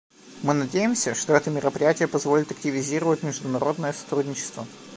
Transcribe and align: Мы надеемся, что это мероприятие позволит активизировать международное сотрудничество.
Мы 0.41 0.55
надеемся, 0.55 1.13
что 1.13 1.33
это 1.35 1.51
мероприятие 1.51 2.07
позволит 2.07 2.49
активизировать 2.49 3.21
международное 3.21 3.93
сотрудничество. 3.93 4.65